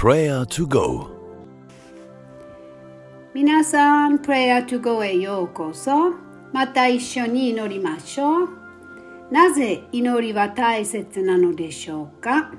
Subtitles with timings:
[0.00, 1.08] Prayer to Go
[3.34, 6.12] 皆さん、Prayer to Go へようこそ。
[6.52, 8.48] また一緒に祈りましょう。
[9.32, 12.52] なぜ祈りは大切なのでしょうか？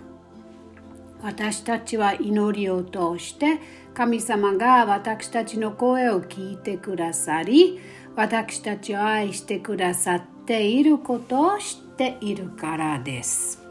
[1.23, 3.61] 私たちは祈りを通して
[3.93, 7.79] 神様が私たちの声を聞いてくださり
[8.17, 13.68] 私たちを愛してくださっていることを知っているからです。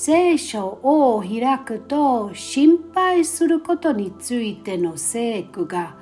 [0.00, 5.96] 聖書を開くと心配することについての聖句が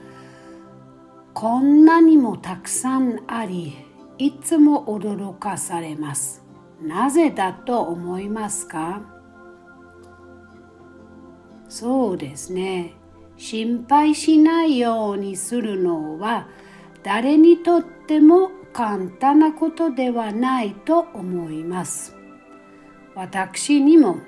[1.33, 3.74] こんなにもたくさんあり
[4.19, 6.45] いつも驚かされます。
[6.79, 9.01] なぜだと思いますか？
[11.66, 12.93] そうですね。
[13.38, 16.49] 心配しないようにするのは
[17.02, 22.15] 誰にとっても簡単なことではないと思います。
[23.16, 24.19] 私にも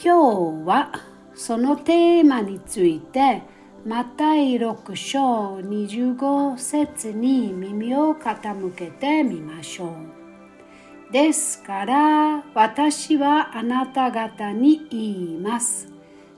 [0.00, 0.92] 今日は
[1.34, 3.42] そのテーマについて
[3.84, 11.12] マタイ6章25節に耳を傾けてみましょう。
[11.12, 15.88] ですから私はあなた方に言います。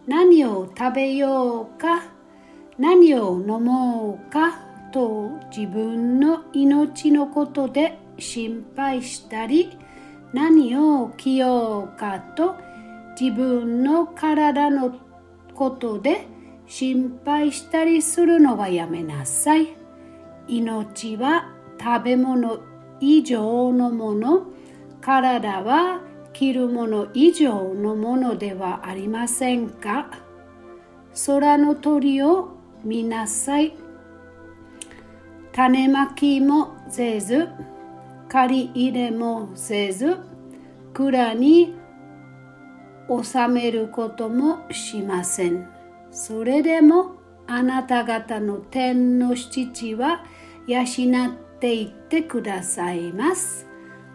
[0.06, 2.04] 何を食べようか
[2.78, 4.58] 何を飲もうか
[4.90, 9.76] と自分の命のことで心配したり
[10.32, 12.56] 何を着ようかと
[13.20, 14.94] 自分の体の
[15.54, 16.26] ことで
[16.66, 19.76] 心配したりするのはやめなさい。
[20.46, 21.50] 命は
[21.80, 22.60] 食べ物
[23.00, 24.46] 以上のもの、
[25.00, 26.00] 体は
[26.32, 30.10] 着るもの以上のものではありませんか？
[31.26, 32.50] 空の鳥を
[32.84, 33.74] 見なさい。
[35.52, 37.48] 種まきもせず、
[38.30, 40.18] 借り入れもせず
[40.94, 41.74] 蔵に
[43.08, 45.68] 収めることもしません。
[46.12, 47.16] それでも
[47.48, 50.24] あなた方の天の父は
[50.68, 50.86] 養っ
[51.58, 53.66] ていってくださいます。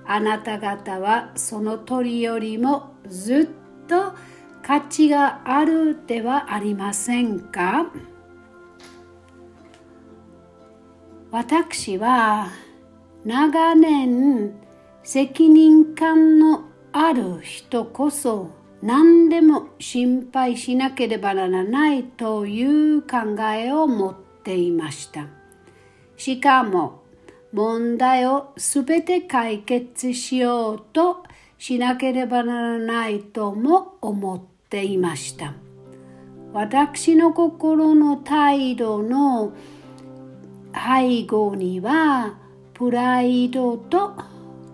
[0.05, 4.13] あなた方はその鳥よりもずっと
[4.61, 7.91] 価値があるではありませんか。
[11.31, 12.47] 私は
[13.25, 14.53] 長年
[15.01, 18.51] 責任感のある人こそ
[18.83, 25.25] 何でも心配しなければならないという考えを持っていました。
[26.17, 27.01] しかも
[27.51, 31.23] 問題をすべて解決しようと
[31.57, 35.55] しなければならないとも思っていました。
[36.53, 39.51] 私の心の態度の
[40.73, 42.44] 背後には
[42.75, 44.15] プライドと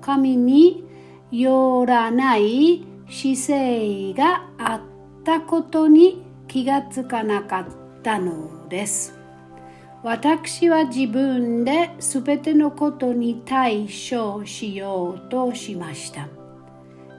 [0.01, 0.83] 神に
[1.31, 4.81] よらない姿勢があっ
[5.23, 9.13] たことに気がつかなかったのです。
[10.01, 16.27] 私は自分で全てのことに対処しようとしました。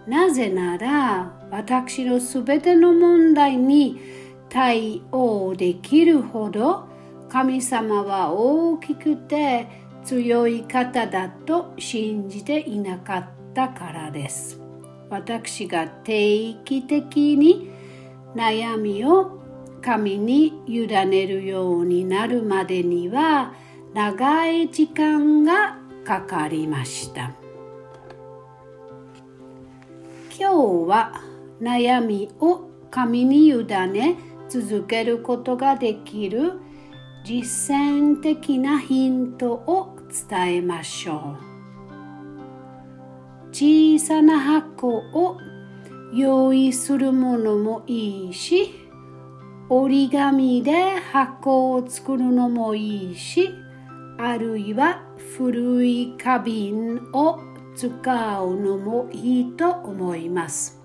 [0.08, 4.00] なぜなら私の全ての問題に
[4.48, 6.88] 対応できるほど
[7.28, 13.24] 神様は大きくて強い方だと信じていなかっ
[13.54, 14.60] たからです。
[15.10, 17.70] 私が定期的に
[18.34, 19.40] 悩みを
[19.82, 23.52] 神に委ねるようになるまでには
[23.94, 27.34] 長い時間がかかりました。
[30.38, 31.20] 今日は
[31.60, 34.16] 悩みを神に委ね
[34.48, 36.54] 続けることができる
[37.24, 39.96] 実践的なヒントを
[40.28, 41.52] 伝えましょう。
[43.52, 45.38] 小さな箱を
[46.12, 48.74] 用意するものもいいし
[49.68, 53.50] 折り紙で箱を作るのもいいし
[54.18, 55.02] あるいは
[55.36, 57.38] 古い花瓶を
[57.76, 60.82] 使うのもいいと思います。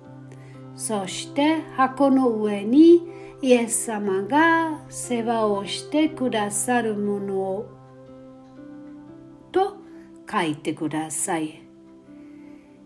[0.76, 3.02] そして箱の上に
[3.42, 7.66] イエス様が世話をしてくださるもの
[9.52, 9.78] と
[10.30, 11.62] 書いてください。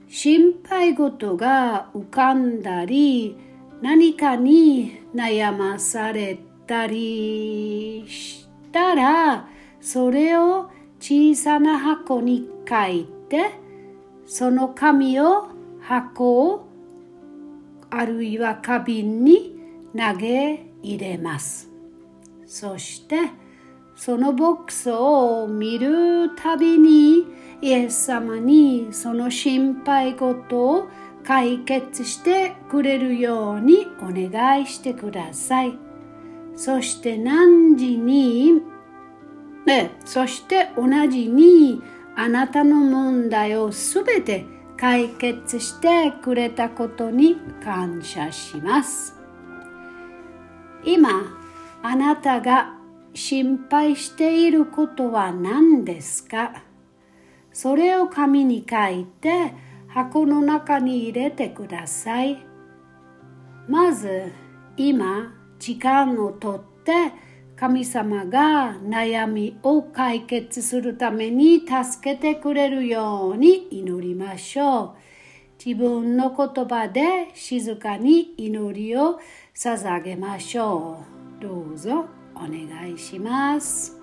[0.09, 3.37] 心配事が浮かんだり
[3.81, 6.37] 何かに悩まされ
[6.67, 9.47] たりしたら
[9.79, 10.69] それを
[10.99, 13.51] 小さな箱に書いて
[14.25, 15.47] その紙を
[15.79, 16.67] 箱を
[17.89, 19.50] あるいは花瓶に
[19.97, 21.69] 投げ入れます。
[22.45, 23.31] そして
[23.95, 27.25] そのボックスを見るたびに
[27.61, 30.87] イエス様にその心配事を
[31.23, 35.77] 解決してくれるようにお願いしてください。
[36.55, 38.61] そして何時に、
[39.65, 41.81] ね、そして同じに
[42.15, 44.45] あなたの問題をすべて
[44.77, 49.20] 解決してくれたことに感謝します。
[50.85, 51.37] 今、
[51.83, 52.73] あなたが
[53.13, 56.63] 心配していることは何ですか？
[57.53, 59.53] それを紙に書いて
[59.87, 62.45] 箱の中に入れてください。
[63.67, 64.31] まず
[64.77, 67.11] 今時間をとって
[67.55, 75.10] 神様が悩みを解決するために助けてくれるように祈りましょう。
[75.63, 79.19] 自分の言葉で静かに祈りを
[79.53, 81.03] 捧げましょ
[81.39, 81.41] う。
[81.43, 84.00] どうぞお願いします。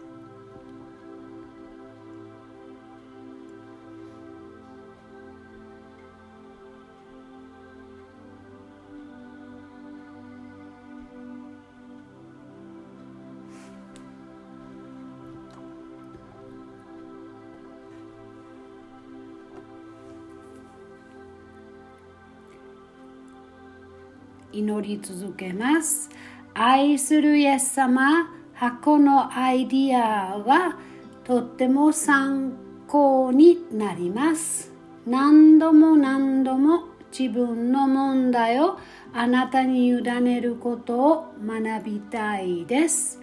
[24.53, 26.11] 祈り続けます。
[26.55, 30.77] 愛するイエス様、箱のアイディアは
[31.25, 32.53] とっても参
[32.87, 34.73] 考になります。
[35.07, 36.85] 何度も何度も
[37.17, 38.79] 自分の問題を
[39.13, 43.21] あなたに委ねることを学びたいです。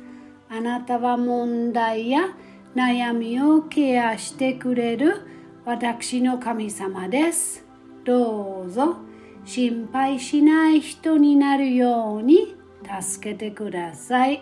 [0.50, 2.30] あなたは問題や
[2.76, 5.22] 悩みをケアしてくれる
[5.66, 7.66] 私の神様です。
[8.04, 9.05] どうぞ。
[9.46, 12.56] 心配しない人になるように
[13.02, 14.42] 助けてください。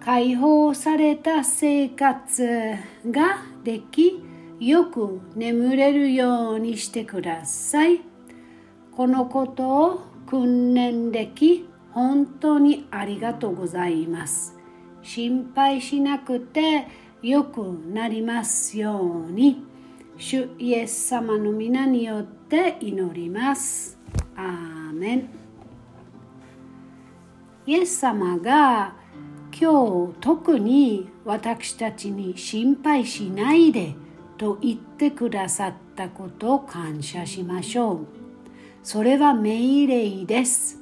[0.00, 2.74] 解放された生活
[3.10, 4.22] ができ
[4.60, 8.00] よく眠れるようにしてください。
[8.96, 14.56] このことを訓練でき本当にありがとうございます。
[15.02, 16.86] 心配しなくて
[17.22, 17.60] よく
[17.92, 19.65] なりますように。
[20.18, 23.98] 主イエス様の皆によって祈ります。
[24.34, 25.28] アーメン。
[27.66, 28.94] イエス様が
[29.52, 33.94] 今日特に私たちに心配しないで
[34.38, 38.06] と言ってくださったことを感謝しましょう。
[38.82, 40.80] それは命令です。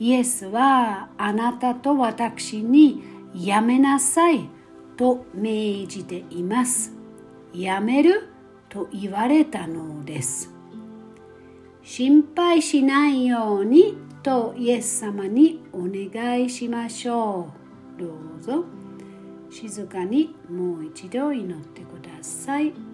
[0.00, 3.04] イエスはあなたと私に
[3.36, 4.48] やめなさい
[4.96, 6.92] と命じています。
[7.52, 8.33] やめる？
[8.74, 10.50] と言われたのです。
[11.84, 17.52] 心配しないようにとイエス様にお願いしましょ
[17.96, 18.02] う。
[18.02, 18.06] ど
[18.40, 18.64] うぞ
[19.48, 22.93] 静かにもう一度祈ってください。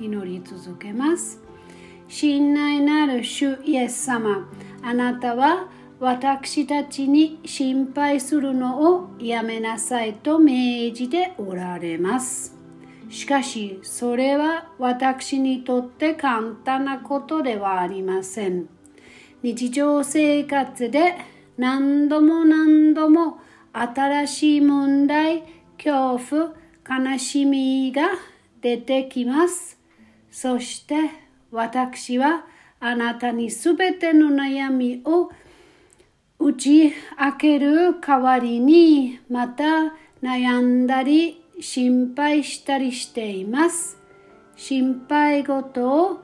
[0.00, 1.40] 祈り続けます。
[2.08, 4.48] 信頼なる主イエス様、
[4.82, 5.68] あなたは
[6.00, 12.56] 私たちに心配するのをやめなさいと命じておられます。
[13.10, 18.68] しかし、それは私にとって簡単なことではありません。
[19.42, 21.16] 日常生活で
[21.58, 23.38] 何度も何度も
[23.72, 25.42] 新しい問題、
[25.76, 28.10] 恐怖、悲しみが
[28.60, 29.79] 出てきます。
[30.30, 31.10] そして
[31.50, 32.44] 私は
[32.78, 35.30] あなたにすべての悩みを
[36.38, 39.64] 打ち明ける代わりにまた
[40.22, 43.98] 悩んだり心配したりしています。
[44.56, 46.20] 心配事を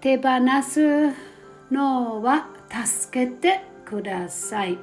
[0.00, 1.10] 手放す
[1.70, 4.78] のは助けてください。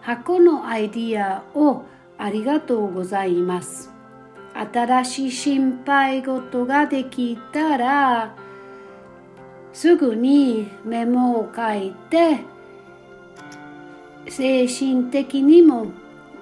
[0.00, 1.84] 箱のアイディアを
[2.16, 3.97] ありがとうございます。
[4.58, 8.34] 新しい心配事ができたら
[9.72, 12.40] すぐにメモを書いて
[14.28, 15.86] 精神的にも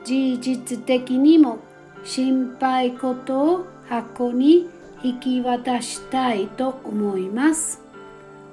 [0.04, 1.58] 事実的にも
[2.04, 4.70] 心配事を箱に
[5.02, 7.82] 引き渡したいと思います。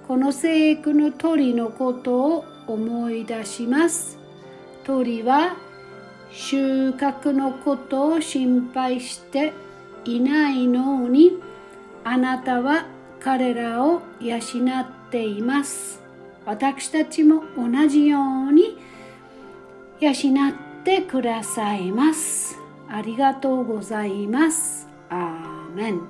[0.07, 4.19] この聖育の鳥のことを思い出します。
[4.83, 5.55] 鳥は
[6.33, 9.53] 収穫のことを心配して
[10.03, 11.39] いないのに
[12.03, 12.87] あなたは
[13.19, 14.39] 彼らを養っ
[15.11, 16.01] ています。
[16.45, 18.77] 私たちも同じように
[19.99, 22.57] 養ってくださいます。
[22.89, 24.87] ありがとうございます。
[25.09, 26.01] アーメン。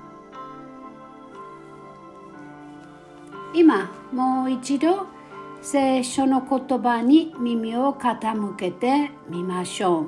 [3.53, 5.12] 今もう一度
[5.63, 10.07] 聖書の言葉に耳を傾けてみましょ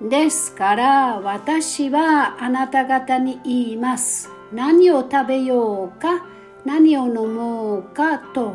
[0.00, 0.08] う。
[0.08, 4.30] ですから私はあなた方に言います。
[4.52, 6.24] 何を食べようか
[6.64, 8.54] 何を飲もうかと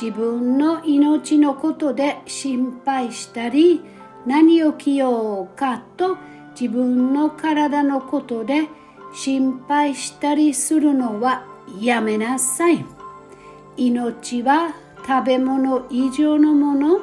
[0.00, 3.82] 自分の命のことで心配したり
[4.24, 6.16] 何を着ようかと
[6.58, 8.68] 自分の体のことで
[9.14, 11.44] 心配したりするのは
[11.78, 12.82] やめなさい。
[13.76, 17.00] 命は食べ物以上のもの、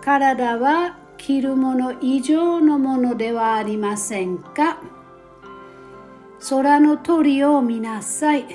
[0.00, 4.82] 体は着るもの以上のものではありませんか？
[6.50, 8.46] 空の鳥を見なさい。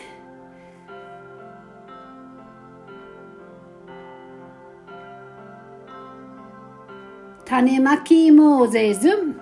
[7.46, 9.34] 種まきもぜず、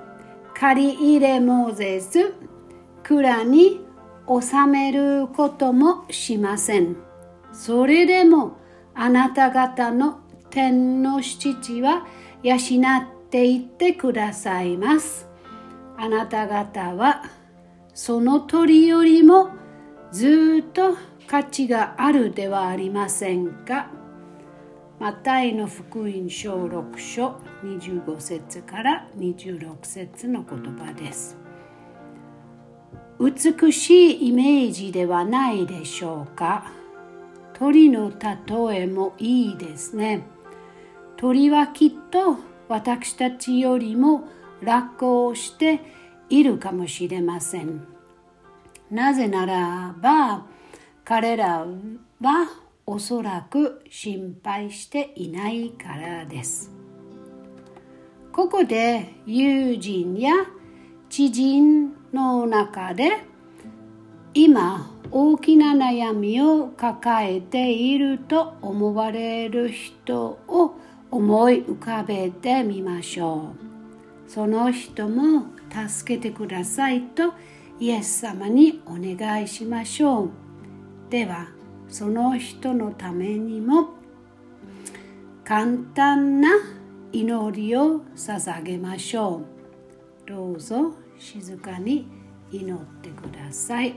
[0.53, 2.35] 借り入れもぜず、
[3.01, 3.81] 蔵に
[4.29, 6.95] 収めることもしません。
[7.51, 8.59] それでも
[8.99, 12.07] あなた方の天の父は
[12.41, 15.29] 養っていってくださいます。
[15.97, 17.23] あなた方は
[17.93, 19.49] その鳥よりも
[20.11, 23.91] ずっと価値があるではありませんか。
[24.99, 31.37] マタイの福音書6書25節から26節の言葉です。
[33.19, 36.71] 美しいイメージではないでしょうか。
[37.57, 40.27] 鳥の例えもいいですね。
[41.17, 42.37] 鳥はきっと
[42.67, 44.27] 私たちよりも
[44.61, 45.81] 楽をして
[46.29, 47.87] いるかもしれません。
[48.91, 50.45] なぜならば
[51.03, 51.65] 彼ら
[52.21, 52.47] は
[52.85, 56.71] おそらく心配していないからです。
[58.31, 60.33] ここで友人や
[61.09, 63.23] 知人の中で
[64.35, 70.75] 今大きな悩みを抱えていると思われる人を
[71.09, 73.53] 思い浮かべてみましょ
[74.25, 74.29] う。
[74.29, 77.33] その人も助けてくださいと
[77.79, 80.29] イエス様にお願いしましょう。
[81.09, 81.47] では
[81.87, 83.89] その人のためにも
[85.45, 86.49] 簡単な
[87.13, 89.41] 祈りを捧げましょ
[90.25, 90.27] う。
[90.29, 92.05] どうぞ静かに
[92.51, 93.95] 祈ってください。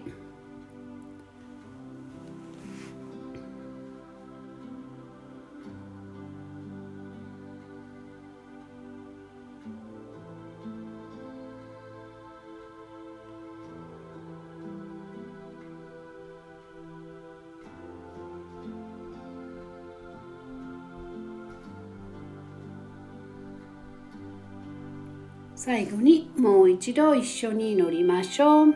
[25.62, 28.74] 最後にもう一度一緒に祈りましょう。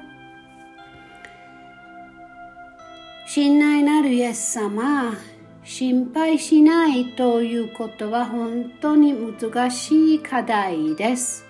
[3.26, 5.14] 信頼なるイエス様、
[5.62, 11.46] 心配しないということは本当に難しい課題です。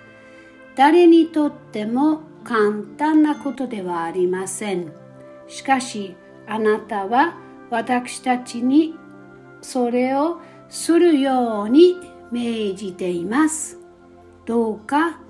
[0.76, 4.92] 誰にとっても簡単なことではありません。
[5.48, 6.14] しかし、
[6.46, 7.36] あなたは
[7.70, 8.94] 私たちに
[9.62, 11.96] それをするように
[12.30, 13.80] 命じています。
[14.46, 15.23] どうか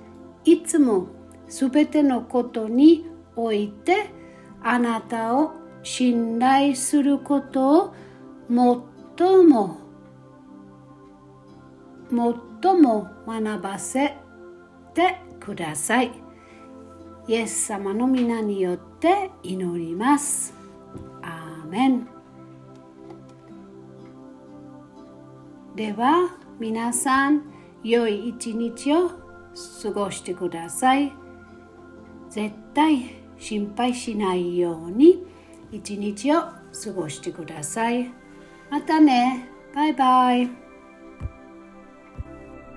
[0.44, 1.08] いつも
[1.48, 4.10] すべてのことにおいて
[4.62, 7.94] あなたを信頼することを
[8.48, 9.78] 最も
[12.10, 14.16] 最も学ばせ
[14.94, 16.12] てください。
[17.26, 20.54] イエス様の皆によって祈ります。
[21.22, 22.06] アーメン。
[25.74, 27.42] では皆さん
[27.82, 29.23] 良い一日を
[29.82, 31.12] 過ごしてください。
[32.30, 35.24] 絶対心配しないように
[35.70, 38.10] 一日を過ごしてください。
[38.70, 39.48] またね。
[39.74, 40.50] バイバイ。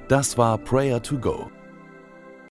[0.08, 1.57] Das war Prayer to Go.